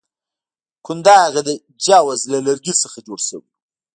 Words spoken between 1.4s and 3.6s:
د جوز له لرګي څخه جوړ شوی وو.